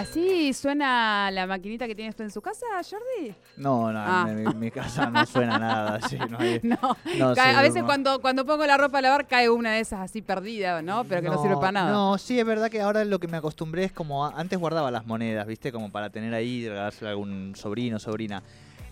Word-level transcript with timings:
¿Así 0.00 0.52
suena 0.52 1.30
la 1.30 1.46
maquinita 1.46 1.86
que 1.86 1.94
tienes 1.94 2.16
tú 2.16 2.22
en 2.22 2.30
su 2.30 2.40
casa, 2.40 2.66
Jordi? 2.88 3.34
No, 3.56 3.92
no, 3.92 3.98
Ah. 4.00 4.26
en 4.28 4.44
mi, 4.44 4.54
mi 4.54 4.70
casa 4.70 5.10
no 5.10 5.24
suena 5.26 5.58
nada 5.58 5.96
así. 6.02 6.16
No 6.18 6.38
hay- 6.38 6.60
No. 6.62 6.76
no 7.18 7.34
Ca- 7.34 7.44
sé, 7.44 7.50
a 7.56 7.62
veces 7.62 7.82
cuando, 7.84 8.20
cuando 8.20 8.44
pongo 8.46 8.64
la 8.66 8.76
ropa 8.76 8.98
a 8.98 9.02
lavar 9.02 9.26
cae 9.26 9.48
una 9.50 9.72
de 9.72 9.80
esas 9.80 10.00
así 10.00 10.22
perdida, 10.22 10.82
¿no? 10.82 11.04
Pero 11.04 11.22
que 11.22 11.28
no, 11.28 11.40
sirve 11.42 11.56
para 11.56 11.72
nada. 11.72 11.90
No, 11.92 12.18
sí, 12.18 12.38
es 12.38 12.46
verdad 12.46 12.70
que 12.70 12.80
ahora 12.80 13.04
lo 13.04 13.18
que 13.18 13.28
me 13.28 13.36
acostumbré 13.36 13.84
es 13.84 13.92
como 13.92 14.26
antes 14.26 14.58
guardaba 14.58 14.90
las 14.90 15.06
monedas, 15.06 15.46
¿viste? 15.46 15.70
Como 15.72 15.90
para 15.90 16.10
tener 16.10 16.32
ahí 16.34 16.68
regalársela 16.68 17.10
a 17.10 17.12
algún 17.12 17.54
sobrino, 17.56 17.98
sobrina. 17.98 18.42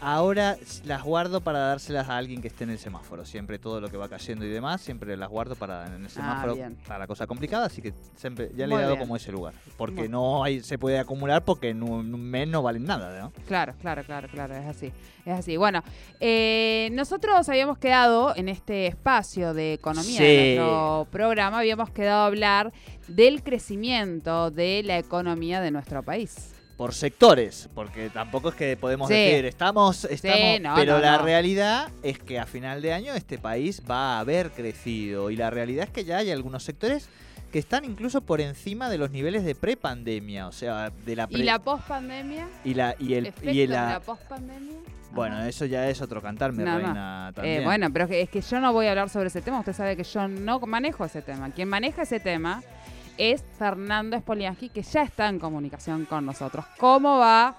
Ahora 0.01 0.57
las 0.84 1.02
guardo 1.02 1.41
para 1.41 1.59
dárselas 1.59 2.09
a 2.09 2.16
alguien 2.16 2.41
que 2.41 2.48
esté 2.48 2.65
en 2.65 2.70
el 2.70 2.79
semáforo. 2.79 3.25
Siempre 3.25 3.59
todo 3.59 3.80
lo 3.80 3.88
que 3.91 3.97
va 3.97 4.09
cayendo 4.09 4.45
y 4.45 4.48
demás, 4.48 4.80
siempre 4.80 5.16
las 5.16 5.29
guardo 5.29 5.57
para 5.57 5.87
en 5.87 6.05
el 6.05 6.09
semáforo. 6.11 6.52
Ah, 6.52 6.55
bien. 6.55 6.77
Para 6.87 7.01
la 7.01 7.07
cosa 7.09 7.27
complicada, 7.27 7.66
así 7.66 7.83
que 7.83 7.93
siempre 8.16 8.51
ya 8.55 8.66
le 8.66 8.74
Muy 8.74 8.79
he 8.79 8.83
dado 8.83 8.95
bien. 8.95 9.01
como 9.07 9.16
ese 9.16 9.33
lugar. 9.33 9.55
Porque 9.77 10.02
Muy- 10.02 10.09
no 10.09 10.45
hay, 10.45 10.61
se 10.61 10.79
puede 10.79 10.98
acumular 11.01 11.45
porque 11.45 11.71
en 11.71 11.83
un, 11.83 12.09
mes 12.21 12.47
no 12.48 12.62
valen 12.62 12.84
nada, 12.84 13.19
¿no? 13.21 13.33
Claro, 13.47 13.74
claro, 13.80 14.05
claro, 14.05 14.29
claro, 14.29 14.55
es 14.55 14.66
así. 14.66 14.93
Es 15.24 15.33
así. 15.34 15.57
Bueno, 15.57 15.83
eh, 16.21 16.91
nosotros 16.93 17.49
habíamos 17.49 17.79
quedado 17.79 18.35
en 18.37 18.49
este 18.49 18.87
espacio 18.87 19.52
de 19.52 19.74
economía 19.74 20.21
de 20.21 20.57
nuestro 20.57 21.09
programa, 21.10 21.59
habíamos 21.59 21.91
quedado 21.91 22.23
a 22.23 22.26
hablar 22.26 22.73
del 23.09 23.43
crecimiento 23.43 24.51
de 24.52 24.82
la 24.85 24.99
economía 24.99 25.60
de 25.60 25.71
nuestro 25.71 26.02
país. 26.02 26.54
Por 26.79 26.95
sectores, 26.95 27.68
porque 27.74 28.09
tampoco 28.09 28.51
es 28.51 28.54
que 28.54 28.76
podemos 28.76 29.09
Sí. 29.09 29.15
decir, 29.15 29.45
estamos, 29.46 30.04
estamos, 30.04 30.60
no, 30.62 30.74
pero 30.76 30.95
no, 30.95 31.01
la 31.01 31.18
no. 31.18 31.24
realidad 31.24 31.88
es 32.04 32.20
que 32.20 32.38
a 32.38 32.46
final 32.46 32.80
de 32.80 32.93
año 32.93 33.12
este 33.15 33.37
país 33.37 33.82
va 33.90 34.16
a 34.16 34.20
haber 34.20 34.51
crecido 34.52 35.29
y 35.30 35.37
la 35.37 35.51
realidad 35.51 35.85
es 35.87 35.90
que 35.90 36.04
ya 36.04 36.18
hay 36.18 36.30
algunos 36.30 36.62
sectores 36.62 37.09
que 37.52 37.59
están 37.59 37.85
incluso 37.85 38.20
por 38.20 38.40
encima 38.40 38.88
de 38.90 38.96
los 38.98 39.10
niveles 39.10 39.45
de 39.45 39.57
prepandemia, 39.57 40.46
o 40.46 40.52
sea, 40.52 40.90
de 41.04 41.16
la 41.16 41.26
pre- 41.26 41.40
¿Y 41.40 41.43
la 41.43 41.59
pospandemia? 41.59 42.46
y 42.65 42.74
la 42.74 42.95
y 42.98 43.15
el 43.15 43.26
¿Efectos 43.26 43.52
y 43.54 43.59
de 43.59 43.66
la- 43.66 43.90
la 43.95 44.01
pospandemia? 44.01 44.76
bueno, 45.10 45.35
Ajá. 45.37 45.48
eso 45.48 45.65
ya 45.65 45.88
es 45.90 46.01
otro 46.01 46.23
cantar, 46.23 46.52
mi 46.52 46.63
No, 46.63 46.73
no. 46.73 46.79
reina 46.79 47.29
Eh, 47.30 47.32
también. 47.35 47.65
bueno, 47.65 47.88
pero 47.92 48.04
es 48.04 48.10
que, 48.10 48.20
es 48.23 48.29
que 48.29 48.40
yo 48.40 48.60
no 48.60 48.73
voy 48.73 48.87
a 48.87 48.90
hablar 48.90 49.09
sobre 49.09 49.29
ese 49.29 49.42
tema. 49.42 49.59
Usted 49.59 49.73
sabe 49.73 49.96
que 49.96 50.04
yo 50.04 50.29
no 50.29 50.60
manejo 50.60 51.04
ese 51.04 51.23
tema. 51.23 51.51
Quien 51.51 51.68
maneja 51.68 52.02
ese 52.02 52.20
tema 52.20 52.63
es 53.19 53.43
Fernando 53.59 54.19
Spoliansky, 54.19 54.71
que 54.71 54.83
ya 54.83 55.02
está 55.02 55.29
en 55.29 55.38
comunicación 55.38 56.05
con 56.07 56.24
nosotros. 56.24 56.65
¿Cómo 56.79 57.19
va? 57.19 57.55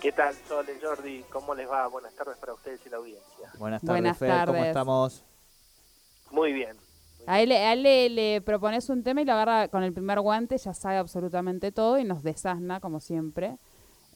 ¿Qué 0.00 0.12
tal, 0.12 0.34
Sole, 0.48 0.78
Jordi? 0.82 1.24
¿Cómo 1.30 1.54
les 1.54 1.68
va? 1.68 1.86
Buenas 1.88 2.14
tardes 2.14 2.36
para 2.38 2.54
ustedes 2.54 2.80
y 2.86 2.90
la 2.90 2.98
audiencia. 2.98 3.50
Buenas 3.58 3.82
tardes, 3.82 4.00
Buenas 4.00 4.18
Fer, 4.18 4.30
¿cómo 4.46 4.52
tardes. 4.52 4.66
estamos? 4.66 5.24
Muy 6.30 6.52
bien. 6.52 6.76
A 7.26 7.40
él, 7.40 7.52
a 7.52 7.72
él 7.72 7.82
le, 7.82 8.10
le 8.10 8.40
propones 8.42 8.88
un 8.90 9.02
tema 9.02 9.22
y 9.22 9.24
lo 9.24 9.32
agarra 9.32 9.68
con 9.68 9.82
el 9.82 9.92
primer 9.94 10.20
guante, 10.20 10.58
ya 10.58 10.74
sabe 10.74 10.98
absolutamente 10.98 11.72
todo 11.72 11.98
y 11.98 12.04
nos 12.04 12.22
desasna, 12.22 12.80
como 12.80 13.00
siempre, 13.00 13.56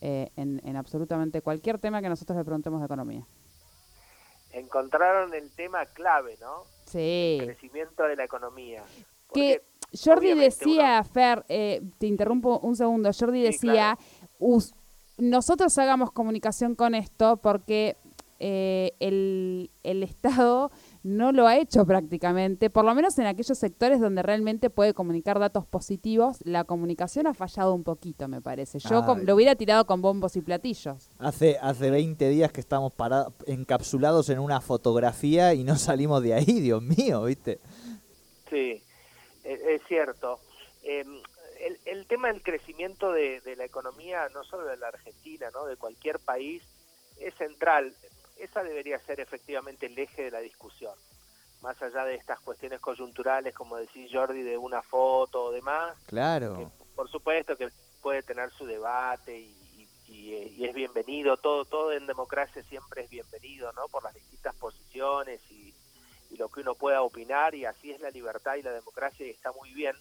eh, 0.02 0.30
en, 0.36 0.60
en 0.64 0.76
absolutamente 0.76 1.40
cualquier 1.40 1.78
tema 1.78 2.02
que 2.02 2.10
nosotros 2.10 2.36
le 2.36 2.44
preguntemos 2.44 2.80
de 2.80 2.86
economía. 2.86 3.24
Encontraron 4.52 5.32
el 5.34 5.50
tema 5.52 5.86
clave, 5.86 6.36
¿no? 6.40 6.64
Sí. 6.84 7.38
Crecimiento 7.42 8.02
de 8.02 8.16
la 8.16 8.24
economía. 8.24 8.82
Que 9.32 9.62
Porque 9.62 9.62
Jordi 9.92 10.26
obviamente 10.32 10.56
decía, 10.64 11.02
Fer, 11.04 11.44
eh, 11.48 11.82
te 11.98 12.06
interrumpo 12.06 12.58
un 12.60 12.76
segundo, 12.76 13.10
Jordi 13.18 13.38
Sí, 13.40 13.44
decía, 13.46 13.98
nosotros 15.18 15.76
hagamos 15.78 16.12
comunicación 16.12 16.74
con 16.74 16.94
esto 16.94 17.38
porque 17.38 17.96
eh, 18.40 18.92
el, 19.00 19.70
el 19.82 20.04
Estado 20.04 20.70
no 21.02 21.32
lo 21.32 21.48
ha 21.48 21.56
hecho 21.56 21.84
prácticamente, 21.84 22.70
por 22.70 22.84
lo 22.84 22.94
menos 22.94 23.18
en 23.18 23.26
aquellos 23.26 23.58
sectores 23.58 23.98
donde 23.98 24.22
realmente 24.22 24.70
puede 24.70 24.94
comunicar 24.94 25.40
datos 25.40 25.66
positivos, 25.66 26.36
la 26.44 26.62
comunicación 26.62 27.26
ha 27.26 27.34
fallado 27.34 27.74
un 27.74 27.82
poquito, 27.82 28.28
me 28.28 28.40
parece. 28.40 28.78
Yo 28.78 28.98
Ah, 29.02 29.16
lo 29.20 29.34
hubiera 29.34 29.56
tirado 29.56 29.86
con 29.86 30.02
bombos 30.02 30.36
y 30.36 30.40
platillos. 30.42 31.08
Hace, 31.18 31.56
hace 31.60 31.90
20 31.90 32.28
días 32.28 32.52
que 32.52 32.60
estamos 32.60 32.92
para- 32.92 33.26
encapsulados 33.46 34.28
en 34.28 34.38
una 34.38 34.60
fotografía 34.60 35.54
y 35.54 35.64
no 35.64 35.74
salimos 35.76 36.22
de 36.22 36.34
ahí, 36.34 36.44
Dios 36.60 36.80
mío, 36.80 37.24
¿viste? 37.24 37.58
Sí, 38.50 38.80
es, 39.52 39.60
es 39.60 39.82
cierto. 39.86 40.40
Eh, 40.82 41.04
el, 41.60 41.80
el 41.86 42.06
tema 42.06 42.28
del 42.28 42.42
crecimiento 42.42 43.10
de, 43.12 43.40
de 43.40 43.56
la 43.56 43.64
economía, 43.64 44.28
no 44.32 44.44
solo 44.44 44.64
de 44.66 44.76
la 44.76 44.88
Argentina, 44.88 45.50
¿no? 45.52 45.64
de 45.66 45.76
cualquier 45.76 46.18
país, 46.20 46.62
es 47.18 47.34
central. 47.34 47.94
Esa 48.36 48.62
debería 48.62 48.98
ser 49.00 49.18
efectivamente 49.20 49.86
el 49.86 49.98
eje 49.98 50.22
de 50.24 50.30
la 50.30 50.38
discusión. 50.40 50.94
Más 51.60 51.80
allá 51.82 52.04
de 52.04 52.14
estas 52.14 52.38
cuestiones 52.40 52.78
coyunturales, 52.80 53.52
como 53.54 53.76
decís 53.76 54.08
Jordi, 54.12 54.42
de 54.42 54.56
una 54.56 54.82
foto 54.82 55.46
o 55.46 55.50
demás, 55.52 55.98
que 55.98 56.06
Claro. 56.06 56.70
por 56.94 57.10
supuesto 57.10 57.56
que 57.56 57.68
puede 58.00 58.22
tener 58.22 58.52
su 58.52 58.64
debate 58.64 59.36
y, 59.36 59.88
y- 60.06 60.54
y 60.56 60.64
es 60.64 60.72
bienvenido, 60.74 61.36
todo, 61.38 61.64
todo 61.64 61.92
en 61.92 62.06
democracia 62.06 62.62
siempre 62.62 63.02
es 63.02 63.10
bienvenido, 63.10 63.72
¿no? 63.72 63.88
Por 63.88 64.04
las 64.04 64.14
distintas 64.14 64.54
posiciones 64.54 65.40
y, 65.50 65.74
y 66.30 66.36
lo 66.36 66.48
que 66.48 66.60
uno 66.60 66.74
pueda 66.74 67.02
opinar 67.02 67.54
y 67.54 67.64
así 67.64 67.90
es 67.92 68.00
la 68.00 68.10
libertad 68.10 68.56
y 68.56 68.62
la 68.62 68.72
democracia 68.72 69.26
y 69.26 69.30
está 69.30 69.52
muy 69.52 69.72
bien. 69.72 69.96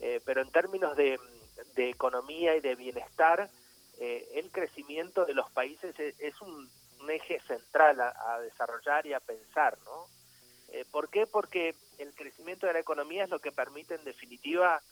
Eh, 0.00 0.20
pero 0.24 0.42
en 0.42 0.50
términos 0.50 0.96
de, 0.96 1.18
de 1.74 1.90
economía 1.90 2.56
y 2.56 2.60
de 2.60 2.74
bienestar, 2.74 3.50
eh, 3.98 4.28
el 4.34 4.50
crecimiento 4.50 5.24
de 5.24 5.34
los 5.34 5.50
países 5.50 5.98
es, 5.98 6.14
es 6.20 6.40
un, 6.40 6.68
eje 7.10 7.40
central 7.46 7.98
a, 8.00 8.34
a 8.34 8.40
desarrollar 8.40 9.06
y 9.06 9.14
a 9.14 9.20
pensar, 9.20 9.78
¿no? 9.86 10.06
Eh, 10.68 10.84
¿Por 10.90 11.08
qué? 11.08 11.26
Porque 11.26 11.74
el 11.96 12.14
crecimiento 12.14 12.66
de 12.66 12.74
la 12.74 12.80
economía 12.80 13.24
es 13.24 13.30
lo 13.30 13.38
que 13.38 13.50
permite, 13.50 13.94
en 13.94 14.04
definitiva, 14.04 14.82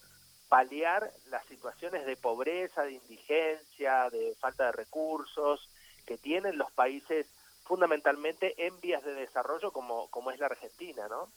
paliar 0.49 1.13
las 1.29 1.45
situaciones 1.47 2.07
de 2.07 2.17
pobreza, 2.17 2.85
de 2.85 2.93
indigencia, 2.93 4.09
de 4.09 4.35
falta 4.41 4.67
de 4.67 4.73
recursos 4.73 5.69
que 6.07 6.17
tienen 6.17 6.57
los 6.57 6.73
países 6.73 7.27
fundamentalmente 7.67 8.55
en 8.67 8.81
vías 8.81 9.05
de 9.05 9.15
desarrollo 9.15 9.71
como, 9.73 10.09
como 10.09 10.31
es 10.31 10.39
la 10.39 10.47
Argentina, 10.47 11.09
¿no? 11.09 11.31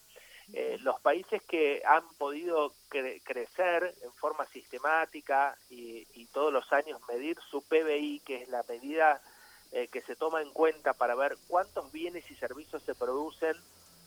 Eh, 0.53 0.77
los 0.81 0.99
países 1.01 1.43
que 1.43 1.83
han 1.85 2.07
podido 2.17 2.71
cre- 2.89 3.21
crecer 3.23 3.93
en 4.01 4.11
forma 4.13 4.47
sistemática 4.47 5.55
y, 5.69 6.07
y 6.15 6.25
todos 6.27 6.51
los 6.51 6.71
años 6.73 6.99
medir 7.07 7.37
su 7.51 7.61
PBI, 7.61 8.21
que 8.25 8.43
es 8.43 8.49
la 8.49 8.63
medida 8.67 9.21
eh, 9.71 9.87
que 9.89 10.01
se 10.01 10.15
toma 10.15 10.41
en 10.41 10.49
cuenta 10.51 10.93
para 10.93 11.13
ver 11.13 11.37
cuántos 11.47 11.91
bienes 11.91 12.29
y 12.31 12.35
servicios 12.35 12.81
se 12.81 12.95
producen 12.95 13.55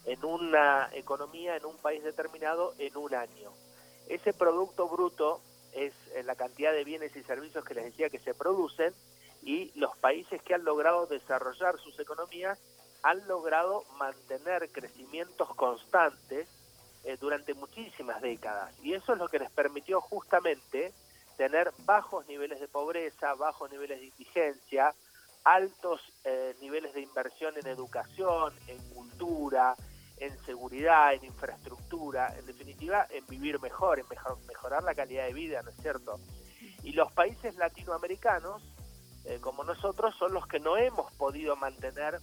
en 0.04 0.24
una 0.24 0.90
economía, 0.94 1.56
en 1.56 1.64
un 1.64 1.76
país 1.78 2.02
determinado, 2.02 2.74
en 2.78 2.96
un 2.96 3.14
año. 3.14 3.52
Ese 4.08 4.32
producto 4.32 4.88
bruto 4.88 5.40
es 5.72 5.92
eh, 6.16 6.24
la 6.24 6.34
cantidad 6.34 6.72
de 6.72 6.82
bienes 6.82 7.14
y 7.14 7.22
servicios 7.22 7.64
que 7.64 7.74
les 7.74 7.84
decía 7.84 8.10
que 8.10 8.18
se 8.18 8.34
producen 8.34 8.92
y 9.42 9.72
los 9.78 9.96
países 9.96 10.40
que 10.42 10.54
han 10.54 10.64
logrado 10.64 11.06
desarrollar 11.06 11.78
sus 11.78 11.98
economías 11.98 12.58
han 13.02 13.26
logrado 13.26 13.84
mantener 13.98 14.70
crecimientos 14.70 15.48
constantes 15.56 16.48
eh, 17.04 17.16
durante 17.20 17.54
muchísimas 17.54 18.22
décadas. 18.22 18.72
Y 18.82 18.94
eso 18.94 19.12
es 19.12 19.18
lo 19.18 19.28
que 19.28 19.40
les 19.40 19.50
permitió 19.50 20.00
justamente 20.00 20.92
tener 21.36 21.72
bajos 21.84 22.26
niveles 22.28 22.60
de 22.60 22.68
pobreza, 22.68 23.34
bajos 23.34 23.70
niveles 23.70 23.98
de 23.98 24.06
indigencia, 24.06 24.94
altos 25.44 26.00
eh, 26.24 26.54
niveles 26.60 26.94
de 26.94 27.00
inversión 27.00 27.54
en 27.58 27.66
educación, 27.66 28.54
en 28.68 28.78
cultura, 28.90 29.74
en 30.18 30.38
seguridad, 30.44 31.14
en 31.14 31.24
infraestructura, 31.24 32.36
en 32.38 32.46
definitiva, 32.46 33.06
en 33.10 33.26
vivir 33.26 33.60
mejor, 33.60 33.98
en 33.98 34.08
mejor, 34.08 34.38
mejorar 34.46 34.84
la 34.84 34.94
calidad 34.94 35.26
de 35.26 35.32
vida, 35.32 35.62
¿no 35.62 35.70
es 35.70 35.76
cierto? 35.76 36.20
Y 36.84 36.92
los 36.92 37.10
países 37.12 37.56
latinoamericanos, 37.56 38.62
eh, 39.24 39.38
como 39.40 39.64
nosotros, 39.64 40.14
son 40.18 40.32
los 40.32 40.46
que 40.46 40.60
no 40.60 40.76
hemos 40.76 41.12
podido 41.12 41.56
mantener 41.56 42.18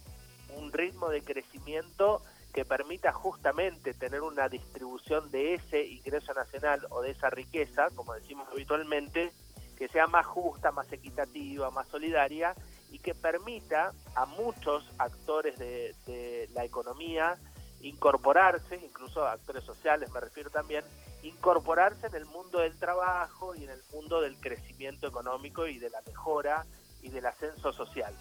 un 0.56 0.72
ritmo 0.72 1.08
de 1.08 1.22
crecimiento 1.22 2.22
que 2.52 2.64
permita 2.64 3.12
justamente 3.12 3.94
tener 3.94 4.22
una 4.22 4.48
distribución 4.48 5.30
de 5.30 5.54
ese 5.54 5.84
ingreso 5.84 6.34
nacional 6.34 6.86
o 6.90 7.00
de 7.00 7.12
esa 7.12 7.30
riqueza, 7.30 7.88
como 7.94 8.14
decimos 8.14 8.48
habitualmente, 8.50 9.32
que 9.76 9.88
sea 9.88 10.06
más 10.06 10.26
justa, 10.26 10.72
más 10.72 10.92
equitativa, 10.92 11.70
más 11.70 11.88
solidaria 11.88 12.54
y 12.90 12.98
que 12.98 13.14
permita 13.14 13.92
a 14.14 14.26
muchos 14.26 14.84
actores 14.98 15.58
de, 15.58 15.94
de 16.06 16.50
la 16.52 16.64
economía 16.64 17.38
incorporarse, 17.82 18.76
incluso 18.76 19.26
actores 19.26 19.64
sociales 19.64 20.10
me 20.12 20.20
refiero 20.20 20.50
también, 20.50 20.84
incorporarse 21.22 22.08
en 22.08 22.14
el 22.14 22.26
mundo 22.26 22.58
del 22.58 22.78
trabajo 22.78 23.54
y 23.54 23.64
en 23.64 23.70
el 23.70 23.82
mundo 23.92 24.20
del 24.20 24.36
crecimiento 24.38 25.06
económico 25.06 25.66
y 25.66 25.78
de 25.78 25.90
la 25.90 26.02
mejora 26.02 26.66
y 27.02 27.10
del 27.10 27.26
ascenso 27.26 27.72
social. 27.72 28.14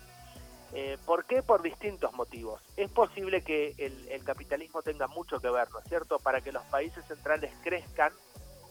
Eh, 0.73 0.97
¿Por 1.05 1.25
qué? 1.25 1.41
Por 1.41 1.61
distintos 1.61 2.13
motivos. 2.13 2.61
Es 2.77 2.91
posible 2.91 3.41
que 3.41 3.73
el, 3.77 4.23
capitalismo 4.23 4.83
tenga 4.83 5.07
mucho 5.07 5.39
que 5.39 5.49
ver, 5.49 5.69
¿no 5.71 5.79
es 5.79 5.85
cierto?, 5.85 6.19
para 6.19 6.41
que 6.41 6.51
los 6.51 6.63
países 6.65 7.03
centrales 7.05 7.51
crezcan 7.63 8.13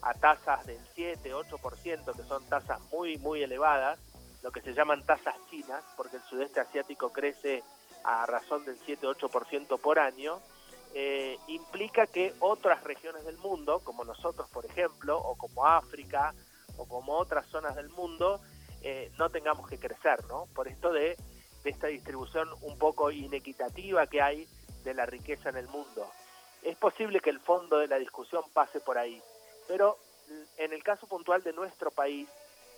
a 0.03 0.15
tasas 0.15 0.65
del 0.67 0.79
7, 0.95 1.35
8%, 1.35 2.17
que 2.17 2.23
son 2.23 2.49
tasas 2.49 2.81
muy, 2.93 3.19
muy 3.19 3.43
elevadas, 3.43 3.99
lo 4.43 4.53
que 4.53 4.61
se 4.61 4.73
llaman 4.73 5.05
tasas 5.05 5.35
chinas, 5.51 5.83
porque 5.97 6.17
el 6.17 6.23
sudeste 6.23 6.61
asiático 6.61 7.13
crece 7.13 7.65
a 8.05 8.25
razón 8.27 8.65
del 8.65 8.79
7-8% 8.79 9.81
por 9.81 9.99
año, 9.99 10.41
eh, 10.95 11.37
implica 11.49 12.07
que 12.07 12.33
otras 12.39 12.85
regiones 12.85 13.25
del 13.25 13.39
mundo, 13.39 13.81
como 13.83 14.05
nosotros 14.05 14.49
por 14.51 14.65
ejemplo, 14.65 15.19
o 15.19 15.37
como 15.37 15.67
África, 15.67 16.33
o 16.77 16.87
como 16.87 17.15
otras 17.15 17.47
zonas 17.49 17.75
del 17.75 17.89
mundo, 17.91 18.41
eh, 18.83 19.11
no 19.19 19.31
tengamos 19.31 19.69
que 19.69 19.79
crecer, 19.79 20.25
¿no? 20.27 20.47
Por 20.55 20.69
esto 20.69 20.93
de, 20.93 21.17
esta 21.65 21.89
distribución 21.89 22.49
un 22.63 22.79
poco 22.79 23.11
inequitativa 23.11 24.07
que 24.07 24.23
hay 24.23 24.49
de 24.85 24.95
la 24.95 25.05
riqueza 25.07 25.51
en 25.51 25.57
el 25.57 25.69
mundo. 25.69 26.11
Es 26.63 26.77
posible 26.77 27.21
que 27.21 27.31
el 27.31 27.41
fondo 27.41 27.79
de 27.79 27.89
la 27.89 27.99
discusión 27.99 28.43
pase 28.53 28.81
por 28.81 28.97
ahí, 28.97 29.21
pero 29.67 29.99
en 30.57 30.73
el 30.73 30.83
caso 30.83 31.07
puntual 31.07 31.43
de 31.43 31.53
nuestro 31.53 31.91
país, 31.91 32.29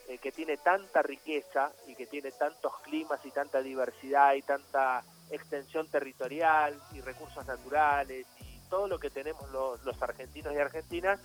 eh, 0.09 0.19
que 0.19 0.33
tiene 0.33 0.57
tanta 0.57 1.03
riqueza 1.03 1.73
y 1.87 1.95
que 1.95 2.07
tiene 2.07 2.33
tantos 2.33 2.73
climas 2.81 3.25
y 3.25 3.31
tanta 3.31 3.61
diversidad 3.61 4.35
y 4.35 4.43
tanta 4.43 5.05
extensión 5.31 5.89
territorial 5.89 6.77
y 6.93 7.01
recursos 7.01 7.47
naturales 7.47 8.27
y 8.41 8.69
todo 8.69 8.89
lo 8.89 8.99
que 8.99 9.11
tenemos 9.11 9.49
los 9.51 10.03
argentinos 10.03 10.53
y 10.53 10.59
argentinas, 10.59 11.21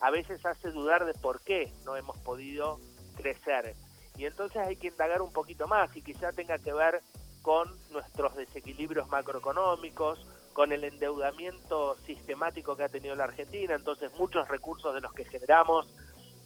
a 0.00 0.10
veces 0.10 0.44
hace 0.44 0.70
dudar 0.70 1.04
de 1.04 1.14
por 1.14 1.40
qué 1.42 1.72
no 1.84 1.96
hemos 1.96 2.16
podido 2.18 2.80
crecer. 3.16 3.74
Y 4.16 4.26
entonces 4.26 4.58
hay 4.58 4.76
que 4.76 4.88
indagar 4.88 5.22
un 5.22 5.32
poquito 5.32 5.66
más 5.66 5.94
y 5.96 6.02
quizá 6.02 6.32
tenga 6.32 6.58
que 6.58 6.72
ver 6.72 7.02
con 7.42 7.68
nuestros 7.90 8.34
desequilibrios 8.36 9.08
macroeconómicos, 9.08 10.24
con 10.54 10.72
el 10.72 10.84
endeudamiento 10.84 11.96
sistemático 12.06 12.76
que 12.76 12.84
ha 12.84 12.88
tenido 12.88 13.14
la 13.16 13.24
Argentina, 13.24 13.74
entonces 13.74 14.12
muchos 14.14 14.48
recursos 14.48 14.94
de 14.94 15.00
los 15.00 15.12
que 15.12 15.24
generamos 15.24 15.86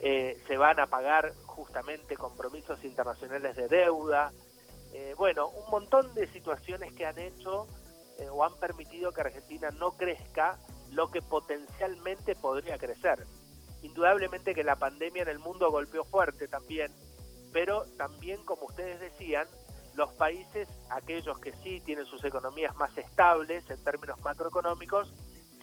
eh, 0.01 0.43
se 0.47 0.57
van 0.57 0.81
a 0.81 0.87
pagar 0.87 1.33
justamente 1.45 2.17
compromisos 2.17 2.83
internacionales 2.85 3.55
de 3.57 3.69
deuda. 3.69 4.33
Eh, 4.93 5.15
bueno, 5.17 5.49
un 5.49 5.71
montón 5.71 6.15
de 6.15 6.27
situaciones 6.29 6.93
que 6.95 7.05
han 7.05 7.19
hecho 7.19 7.67
eh, 8.19 8.29
o 8.31 8.45
han 8.45 8.55
permitido 8.59 9.13
que 9.13 9.21
Argentina 9.21 9.71
no 9.71 9.93
crezca 9.93 10.59
lo 10.91 11.11
que 11.11 11.21
potencialmente 11.21 12.35
podría 12.35 12.79
crecer. 12.79 13.27
Indudablemente 13.83 14.55
que 14.55 14.65
la 14.65 14.77
pandemia 14.77 15.23
en 15.23 15.29
el 15.29 15.39
mundo 15.39 15.71
golpeó 15.71 16.05
fuerte 16.05 16.49
también, 16.49 16.93
pero 17.59 17.83
también, 17.97 18.45
como 18.45 18.67
ustedes 18.67 19.01
decían, 19.01 19.49
los 19.97 20.13
países, 20.13 20.69
aquellos 20.91 21.41
que 21.41 21.53
sí 21.55 21.81
tienen 21.81 22.07
sus 22.07 22.23
economías 22.25 22.73
más 22.77 22.97
estables 22.97 23.69
en 23.69 23.83
términos 23.83 24.21
macroeconómicos, 24.21 25.13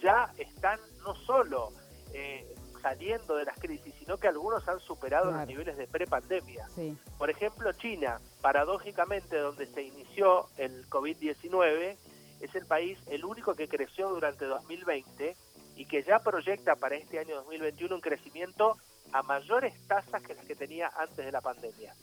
ya 0.02 0.30
están 0.36 0.78
no 1.06 1.14
solo 1.14 1.72
eh, 2.12 2.54
saliendo 2.82 3.36
de 3.36 3.46
las 3.46 3.58
crisis, 3.58 3.94
sino 3.98 4.18
que 4.18 4.28
algunos 4.28 4.68
han 4.68 4.78
superado 4.80 5.30
los 5.30 5.46
niveles 5.46 5.78
de 5.78 5.86
prepandemia. 5.86 6.68
Por 7.16 7.30
ejemplo, 7.30 7.72
China, 7.72 8.20
paradójicamente 8.42 9.38
donde 9.38 9.64
se 9.64 9.82
inició 9.82 10.50
el 10.58 10.86
COVID-19, 10.90 11.96
es 12.42 12.54
el 12.54 12.66
país 12.66 12.98
el 13.06 13.24
único 13.24 13.54
que 13.54 13.68
creció 13.68 14.10
durante 14.10 14.44
2020 14.44 15.34
y 15.76 15.86
que 15.86 16.02
ya 16.02 16.18
proyecta 16.18 16.76
para 16.76 16.96
este 16.96 17.18
año 17.18 17.36
2021 17.36 17.94
un 17.94 18.00
crecimiento 18.02 18.76
a 19.12 19.22
mayores 19.22 19.74
tasas 19.86 20.22
que 20.22 20.34
las 20.34 20.44
que 20.44 20.54
tenía 20.54 20.90
antes 20.96 21.24
de 21.24 21.32
la 21.32 21.40
pandemia. 21.40 21.94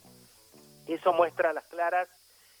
Eso 0.86 1.12
muestra 1.12 1.50
a 1.50 1.52
las 1.52 1.64
claras 1.64 2.08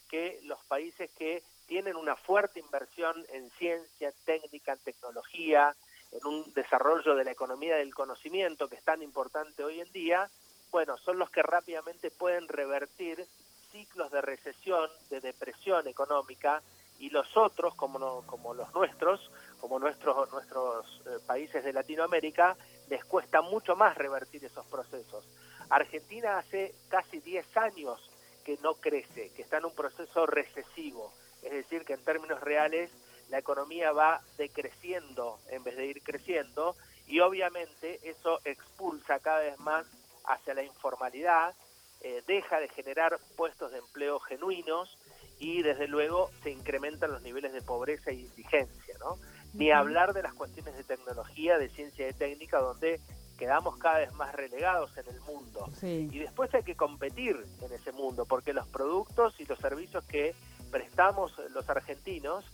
que 0.08 0.40
los 0.44 0.58
países 0.64 1.10
que 1.18 1.42
tienen 1.66 1.96
una 1.96 2.16
fuerte 2.16 2.60
inversión 2.60 3.24
en 3.32 3.50
ciencia, 3.52 4.12
técnica, 4.24 4.76
tecnología, 4.76 5.74
en 6.12 6.26
un 6.26 6.52
desarrollo 6.54 7.14
de 7.14 7.24
la 7.24 7.32
economía 7.32 7.76
del 7.76 7.94
conocimiento 7.94 8.68
que 8.68 8.76
es 8.76 8.84
tan 8.84 9.02
importante 9.02 9.64
hoy 9.64 9.80
en 9.80 9.90
día, 9.92 10.30
bueno, 10.70 10.96
son 10.98 11.18
los 11.18 11.30
que 11.30 11.42
rápidamente 11.42 12.10
pueden 12.10 12.48
revertir 12.48 13.26
ciclos 13.72 14.10
de 14.12 14.20
recesión, 14.20 14.88
de 15.10 15.20
depresión 15.20 15.86
económica, 15.88 16.62
y 16.98 17.10
los 17.10 17.36
otros, 17.36 17.74
como, 17.74 18.24
como 18.26 18.54
los 18.54 18.72
nuestros, 18.74 19.30
como 19.60 19.78
nuestros, 19.78 20.30
nuestros 20.32 21.02
eh, 21.06 21.18
países 21.26 21.64
de 21.64 21.72
Latinoamérica, 21.72 22.56
les 22.88 23.04
cuesta 23.04 23.42
mucho 23.42 23.76
más 23.76 23.96
revertir 23.96 24.44
esos 24.44 24.66
procesos. 24.66 25.24
Argentina 25.70 26.38
hace 26.38 26.74
casi 26.88 27.20
10 27.20 27.56
años 27.56 28.10
que 28.44 28.58
no 28.62 28.74
crece, 28.74 29.30
que 29.30 29.42
está 29.42 29.58
en 29.58 29.66
un 29.66 29.74
proceso 29.74 30.26
recesivo, 30.26 31.12
es 31.42 31.52
decir, 31.52 31.84
que 31.84 31.94
en 31.94 32.04
términos 32.04 32.40
reales 32.40 32.90
la 33.30 33.38
economía 33.38 33.92
va 33.92 34.20
decreciendo 34.36 35.38
en 35.48 35.64
vez 35.64 35.76
de 35.76 35.86
ir 35.86 36.02
creciendo 36.02 36.76
y 37.06 37.20
obviamente 37.20 38.00
eso 38.02 38.40
expulsa 38.44 39.18
cada 39.18 39.40
vez 39.40 39.58
más 39.60 39.86
hacia 40.26 40.54
la 40.54 40.62
informalidad, 40.62 41.54
eh, 42.00 42.22
deja 42.26 42.60
de 42.60 42.68
generar 42.68 43.18
puestos 43.36 43.72
de 43.72 43.78
empleo 43.78 44.20
genuinos 44.20 44.98
y 45.38 45.62
desde 45.62 45.88
luego 45.88 46.30
se 46.42 46.50
incrementan 46.50 47.10
los 47.10 47.22
niveles 47.22 47.52
de 47.52 47.62
pobreza 47.62 48.10
e 48.10 48.14
indigencia, 48.14 48.96
¿no? 48.98 49.18
Ni 49.54 49.70
hablar 49.70 50.12
de 50.12 50.22
las 50.22 50.34
cuestiones 50.34 50.76
de 50.76 50.84
tecnología, 50.84 51.58
de 51.58 51.68
ciencia 51.70 52.08
y 52.08 52.12
técnica, 52.12 52.58
donde 52.58 53.00
quedamos 53.38 53.76
cada 53.78 53.98
vez 53.98 54.12
más 54.14 54.34
relegados 54.34 54.96
en 54.96 55.08
el 55.08 55.20
mundo. 55.22 55.68
Y 55.82 56.18
después 56.18 56.52
hay 56.54 56.62
que 56.62 56.76
competir 56.76 57.36
en 57.60 57.72
ese 57.72 57.92
mundo, 57.92 58.26
porque 58.26 58.52
los 58.52 58.66
productos 58.68 59.38
y 59.40 59.44
los 59.44 59.58
servicios 59.58 60.04
que 60.04 60.34
prestamos 60.70 61.32
los 61.50 61.68
argentinos 61.68 62.44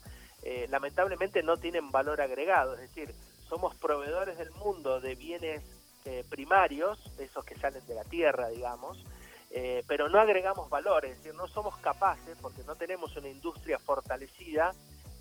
eh, 0.43 0.67
lamentablemente 0.71 1.43
no 1.43 1.57
tienen 1.57 1.91
valor 1.91 2.21
agregado, 2.21 2.75
es 2.75 2.81
decir, 2.81 3.15
somos 3.49 3.75
proveedores 3.75 4.39
del 4.39 4.51
mundo 4.53 5.01
de 5.01 5.15
bienes 5.15 5.63
eh, 6.07 6.25
primarios, 6.31 6.99
esos 7.19 7.45
que 7.45 7.57
salen 7.57 7.87
de 7.87 7.95
la 7.95 8.05
tierra, 8.05 8.49
digamos, 8.49 9.05
eh, 9.51 9.85
pero 9.87 10.09
no 10.09 10.19
agregamos 10.19 10.71
valor, 10.71 11.05
es 11.05 11.19
decir, 11.19 11.35
no 11.35 11.47
somos 11.49 11.77
capaces, 11.79 12.39
porque 12.41 12.63
no 12.65 12.75
tenemos 12.77 13.15
una 13.17 13.29
industria 13.29 13.79
fortalecida, 13.79 14.75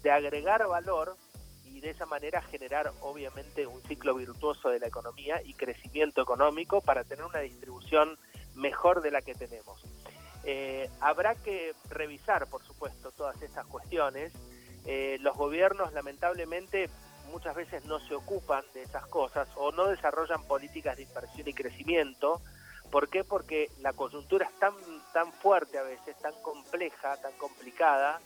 de 0.04 0.12
agregar 0.12 0.66
valor 0.68 1.18
y 1.80 1.82
de 1.82 1.92
esa 1.92 2.06
manera 2.06 2.42
generar 2.42 2.92
obviamente 3.00 3.66
un 3.66 3.82
ciclo 3.84 4.14
virtuoso 4.16 4.68
de 4.68 4.80
la 4.80 4.88
economía 4.88 5.42
y 5.42 5.54
crecimiento 5.54 6.22
económico 6.22 6.82
para 6.82 7.06
tener 7.06 7.24
una 7.24 7.40
distribución 7.40 8.20
mejor 8.56 9.02
de 9.02 9.12
la 9.12 9.22
que 9.22 9.34
tenemos. 9.34 9.82
habrá 11.00 11.36
que 11.36 11.74
revisar, 11.90 12.48
por 12.48 12.62
supuesto, 12.64 13.12
todas 13.12 13.42
estas 13.42 13.66
cuestiones 13.68 14.34
eh, 14.86 15.18
los 15.22 15.38
gobiernos 15.38 15.94
lamentablemente 15.94 16.90
muchas 17.32 17.56
veces 17.56 17.86
no 17.86 18.00
se 18.00 18.16
ocupan 18.16 18.64
de 18.74 18.82
esas 18.82 19.06
cosas 19.08 19.48
o 19.56 19.72
no 19.72 19.88
desarrollan 19.88 20.44
políticas 20.44 20.98
de 20.98 21.04
inversión 21.04 21.48
y 21.48 21.54
crecimiento. 21.54 22.42
¿Por 22.92 23.08
qué? 23.08 23.24
Porque 23.24 23.70
la 23.80 23.94
coyuntura 23.94 24.48
es 24.48 24.60
tan, 24.60 24.74
tan 25.14 25.32
fuerte 25.32 25.78
a 25.78 25.84
veces, 25.84 26.18
tan 26.18 26.34
compleja, 26.42 27.16
tan 27.22 27.34
complicada, 27.34 28.20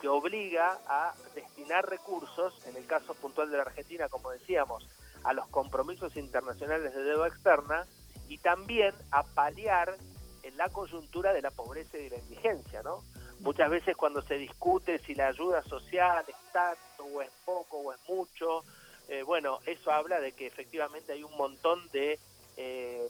que 0.00 0.08
obliga 0.08 0.78
a 0.86 1.14
destinar 1.34 1.88
recursos, 1.88 2.54
en 2.66 2.76
el 2.76 2.86
caso 2.86 3.14
puntual 3.14 3.50
de 3.50 3.56
la 3.56 3.64
Argentina, 3.64 4.08
como 4.08 4.30
decíamos, 4.30 4.88
a 5.24 5.32
los 5.32 5.48
compromisos 5.48 6.16
internacionales 6.16 6.94
de 6.94 7.02
deuda 7.02 7.28
externa 7.28 7.86
y 8.28 8.38
también 8.38 8.94
a 9.10 9.22
paliar 9.22 9.96
en 10.42 10.56
la 10.56 10.68
coyuntura 10.68 11.32
de 11.32 11.42
la 11.42 11.50
pobreza 11.50 11.98
y 11.98 12.04
de 12.04 12.10
la 12.10 12.18
indigencia, 12.18 12.82
¿no? 12.82 13.02
Muchas 13.40 13.68
veces 13.68 13.96
cuando 13.96 14.22
se 14.22 14.34
discute 14.34 14.98
si 14.98 15.14
la 15.14 15.28
ayuda 15.28 15.62
social 15.62 16.24
es 16.26 16.52
tanto 16.52 17.04
o 17.04 17.20
es 17.20 17.30
poco 17.44 17.78
o 17.78 17.92
es 17.92 17.98
mucho, 18.08 18.64
eh, 19.08 19.22
bueno, 19.22 19.60
eso 19.66 19.90
habla 19.90 20.20
de 20.20 20.32
que 20.32 20.46
efectivamente 20.46 21.12
hay 21.12 21.22
un 21.22 21.36
montón 21.36 21.88
de, 21.90 22.18
eh, 22.56 23.08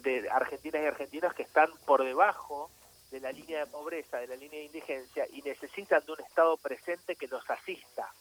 de 0.00 0.28
argentinas 0.30 0.82
y 0.82 0.86
argentinos 0.86 1.34
que 1.34 1.42
están 1.42 1.70
por 1.86 2.04
debajo 2.04 2.70
de 3.10 3.20
la 3.20 3.32
línea 3.32 3.60
de 3.60 3.66
pobreza, 3.70 4.18
de 4.18 4.26
la 4.26 4.36
línea 4.36 4.58
de 4.58 4.66
indigencia 4.66 5.26
y 5.32 5.42
necesitan 5.42 6.04
de 6.04 6.12
un 6.12 6.20
Estado 6.20 6.56
presente 6.56 7.16
que 7.16 7.26
los 7.26 7.48
asista. 7.48 8.12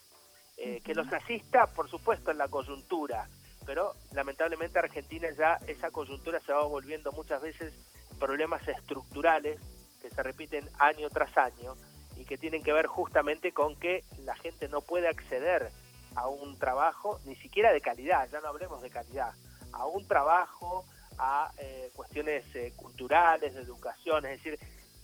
Eh, 0.57 0.81
que 0.83 0.95
los 0.95 1.11
asista, 1.13 1.67
por 1.67 1.87
supuesto, 1.87 2.31
en 2.31 2.39
la 2.39 2.47
coyuntura, 2.47 3.27
pero 3.63 3.93
lamentablemente 4.13 4.79
Argentina 4.79 5.27
ya 5.37 5.59
esa 5.67 5.91
coyuntura 5.91 6.39
se 6.39 6.51
va 6.51 6.63
volviendo 6.63 7.11
muchas 7.11 7.41
veces 7.41 7.73
problemas 8.17 8.67
estructurales 8.67 9.59
que 10.01 10.09
se 10.09 10.23
repiten 10.23 10.67
año 10.79 11.09
tras 11.11 11.37
año 11.37 11.75
y 12.15 12.25
que 12.25 12.37
tienen 12.37 12.63
que 12.63 12.73
ver 12.73 12.87
justamente 12.87 13.51
con 13.51 13.75
que 13.75 14.03
la 14.23 14.35
gente 14.35 14.67
no 14.67 14.81
puede 14.81 15.07
acceder 15.07 15.69
a 16.15 16.27
un 16.27 16.57
trabajo, 16.57 17.19
ni 17.25 17.35
siquiera 17.35 17.71
de 17.71 17.81
calidad, 17.81 18.27
ya 18.31 18.41
no 18.41 18.47
hablemos 18.47 18.81
de 18.81 18.89
calidad, 18.89 19.33
a 19.73 19.85
un 19.85 20.07
trabajo, 20.07 20.85
a 21.19 21.51
eh, 21.59 21.91
cuestiones 21.95 22.43
eh, 22.55 22.73
culturales, 22.75 23.53
de 23.53 23.61
educación, 23.61 24.25
es 24.25 24.43
decir, 24.43 24.59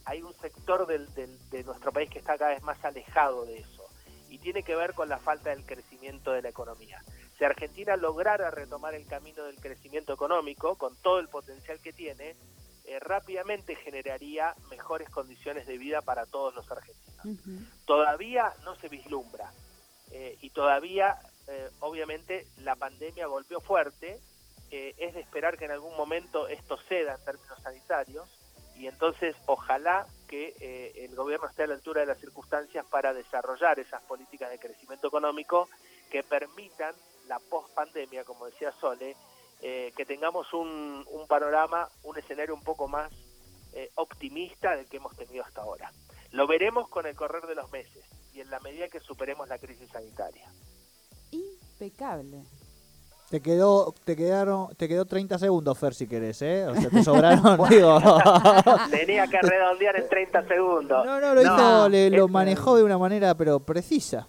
hay 0.05 0.21
un 0.21 0.33
sector 0.39 0.85
del, 0.87 1.07
de 1.15 1.63
nuestro 1.63 1.91
país 1.91 2.09
que 2.09 2.19
está 2.19 2.37
cada 2.37 2.51
vez 2.51 2.63
más 2.63 2.83
alejado 2.83 3.45
de 3.45 3.59
eso 3.59 3.83
y 4.29 4.39
tiene 4.39 4.63
que 4.63 4.75
ver 4.75 4.93
con 4.93 5.09
la 5.09 5.19
falta 5.19 5.51
del 5.51 5.63
crecimiento 5.63 6.31
de 6.31 6.41
la 6.41 6.49
economía. 6.49 6.99
Si 7.37 7.43
Argentina 7.43 7.95
lograra 7.97 8.49
retomar 8.49 8.95
el 8.95 9.05
camino 9.05 9.43
del 9.43 9.59
crecimiento 9.59 10.11
económico, 10.11 10.75
con 10.75 10.95
todo 10.97 11.19
el 11.19 11.29
potencial 11.29 11.79
que 11.79 11.93
tiene, 11.93 12.35
eh, 12.85 12.99
rápidamente 12.99 13.75
generaría 13.75 14.55
mejores 14.69 15.09
condiciones 15.09 15.67
de 15.67 15.77
vida 15.77 16.01
para 16.01 16.25
todos 16.25 16.53
los 16.55 16.69
argentinos. 16.71 17.37
Todavía 17.85 18.53
no 18.65 18.75
se 18.75 18.89
vislumbra 18.89 19.53
eh, 20.11 20.37
y 20.41 20.49
todavía, 20.49 21.17
eh, 21.47 21.69
obviamente, 21.79 22.47
la 22.57 22.75
pandemia 22.75 23.27
golpeó 23.27 23.61
fuerte. 23.61 24.19
es 24.71 25.13
de 25.13 25.19
esperar 25.19 25.59
que 25.59 25.65
en 25.65 25.71
algún 25.71 25.95
momento 25.95 26.47
esto 26.47 26.77
ceda 26.89 27.13
en 27.13 27.23
términos 27.23 27.61
sanitarios 27.61 28.27
y 28.83 28.87
entonces 28.87 29.33
ojalá 29.45 30.05
que 30.27 30.53
eh, 30.59 31.05
el 31.05 31.15
gobierno 31.15 31.47
esté 31.47 31.63
a 31.63 31.67
la 31.67 31.75
altura 31.75 32.01
de 32.01 32.07
las 32.07 32.19
circunstancias 32.19 32.85
para 32.91 33.13
desarrollar 33.13 33.79
esas 33.79 34.01
políticas 34.01 34.49
de 34.49 34.59
crecimiento 34.59 35.07
económico 35.07 35.69
que 36.11 36.21
permitan 36.21 36.93
la 37.29 37.39
post-pandemia, 37.39 38.25
como 38.25 38.45
decía 38.45 38.73
Sole, 38.81 39.15
eh, 39.61 39.93
que 39.95 40.05
tengamos 40.05 40.53
un, 40.53 41.05
un 41.09 41.27
panorama, 41.27 41.87
un 42.03 42.17
escenario 42.17 42.53
un 42.53 42.61
poco 42.61 42.89
más 42.89 43.09
eh, 43.71 43.89
optimista 43.95 44.75
del 44.75 44.89
que 44.89 44.97
hemos 44.97 45.15
tenido 45.15 45.45
hasta 45.45 45.61
ahora. 45.61 45.89
Lo 46.31 46.45
veremos 46.45 46.89
con 46.89 47.05
el 47.05 47.15
correr 47.15 47.47
de 47.47 47.55
los 47.55 47.71
meses 47.71 48.03
y 48.33 48.41
en 48.41 48.49
la 48.49 48.59
medida 48.59 48.89
que 48.89 48.99
superemos 48.99 49.47
la 49.47 49.59
crisis 49.59 49.89
sanitaria. 49.91 50.51
Impecable. 51.31 52.43
Te 53.33 53.41
quedó, 53.41 53.95
te 54.05 54.15
quedaron, 54.15 54.67
te 54.75 54.87
quedó 54.87 55.05
30 55.05 55.39
segundos, 55.39 55.75
Fer, 55.79 55.95
si 55.95 56.05
querés, 56.05 56.39
¿eh? 56.43 56.67
O 56.67 56.75
sea, 56.75 56.87
te 56.91 57.03
sobraron, 57.03 57.57
digo. 57.67 57.99
Tenía 58.91 59.25
que 59.25 59.41
redondear 59.41 59.95
en 59.95 60.07
30 60.07 60.47
segundos. 60.47 61.03
No, 61.03 61.19
no, 61.19 61.33
lo 61.33 61.41
hizo, 61.41 61.89
le- 61.89 62.11
lo 62.11 62.27
manejó 62.27 62.77
de 62.77 62.83
una 62.83 62.99
manera, 62.99 63.33
pero 63.33 63.59
precisa. 63.59 64.27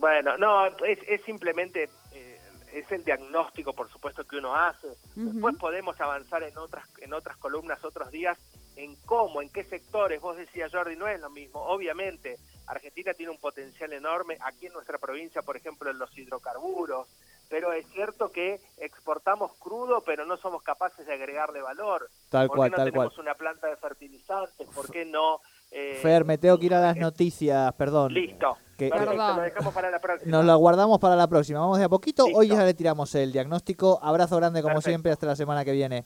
Bueno, 0.00 0.36
no, 0.38 0.66
es, 0.66 0.98
es 1.06 1.22
simplemente, 1.22 1.88
eh, 2.14 2.40
es 2.72 2.90
el 2.90 3.04
diagnóstico, 3.04 3.72
por 3.72 3.88
supuesto, 3.92 4.24
que 4.24 4.38
uno 4.38 4.56
hace. 4.56 4.88
Después 5.14 5.54
podemos 5.56 6.00
avanzar 6.00 6.42
en 6.42 6.58
otras, 6.58 6.84
en 6.98 7.14
otras 7.14 7.36
columnas, 7.36 7.84
otros 7.84 8.10
días, 8.10 8.36
en 8.74 8.96
cómo, 9.06 9.40
en 9.40 9.50
qué 9.50 9.62
sectores. 9.62 10.20
Vos 10.20 10.36
decías, 10.36 10.72
Jordi, 10.72 10.96
no 10.96 11.06
es 11.06 11.20
lo 11.20 11.30
mismo. 11.30 11.60
Obviamente, 11.60 12.38
Argentina 12.66 13.14
tiene 13.14 13.30
un 13.30 13.38
potencial 13.38 13.92
enorme. 13.92 14.36
Aquí 14.40 14.66
en 14.66 14.72
nuestra 14.72 14.98
provincia, 14.98 15.42
por 15.42 15.56
ejemplo, 15.56 15.88
en 15.92 15.98
los 16.00 16.10
hidrocarburos. 16.18 17.06
Pero 17.48 17.72
es 17.72 17.86
cierto 17.92 18.32
que 18.32 18.60
exportamos 18.78 19.52
crudo, 19.58 20.02
pero 20.04 20.26
no 20.26 20.36
somos 20.36 20.62
capaces 20.62 21.06
de 21.06 21.12
agregarle 21.14 21.62
valor. 21.62 22.10
Tal 22.28 22.48
¿Por 22.48 22.56
cual, 22.56 22.70
qué 22.70 22.72
no 22.72 22.76
tal 22.76 22.92
cual. 22.92 23.08
tenemos 23.08 23.18
una 23.18 23.34
planta 23.34 23.68
de 23.68 23.76
fertilizantes? 23.76 24.68
¿Por 24.74 24.90
qué 24.90 25.04
no? 25.04 25.40
eh, 25.70 25.98
Fer, 26.02 26.24
me 26.24 26.38
tengo 26.38 26.58
que 26.58 26.66
ir 26.66 26.74
a 26.74 26.80
las 26.80 26.96
eh, 26.96 27.00
noticias, 27.00 27.72
perdón. 27.74 28.12
Listo. 28.14 28.56
Que- 28.76 28.88
Perfecto, 28.90 29.14
lo 29.36 29.42
dejamos 29.42 29.74
para 29.74 29.90
la 29.90 30.00
próxima. 30.00 30.30
Nos 30.30 30.44
la 30.44 30.54
guardamos 30.54 30.98
para 30.98 31.16
la 31.16 31.26
próxima. 31.28 31.60
Vamos 31.60 31.78
de 31.78 31.84
a 31.84 31.88
poquito. 31.88 32.24
Hoy 32.34 32.48
ya 32.48 32.62
le 32.64 32.74
tiramos 32.74 33.14
el 33.14 33.32
diagnóstico. 33.32 33.98
Abrazo 34.02 34.36
grande 34.36 34.60
como 34.62 34.74
Perfecto. 34.74 34.90
siempre. 34.90 35.12
Hasta 35.12 35.26
la 35.26 35.36
semana 35.36 35.64
que 35.64 35.72
viene. 35.72 36.04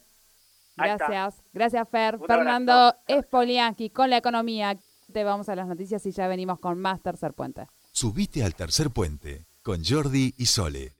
Gracias. 0.76 1.42
Gracias, 1.52 1.88
Fer. 1.88 2.16
Un 2.16 2.26
Fernando 2.26 2.72
abrazo. 2.72 2.98
Espolianski 3.08 3.90
con 3.90 4.08
la 4.10 4.16
economía. 4.18 4.76
Te 5.12 5.24
vamos 5.24 5.48
a 5.48 5.56
las 5.56 5.66
noticias 5.66 6.04
y 6.06 6.12
ya 6.12 6.28
venimos 6.28 6.58
con 6.60 6.78
más 6.78 7.02
Tercer 7.02 7.34
Puente. 7.34 7.66
Subite 7.92 8.44
al 8.44 8.54
tercer 8.54 8.90
puente 8.90 9.46
con 9.62 9.82
Jordi 9.84 10.32
y 10.38 10.46
Sole. 10.46 10.92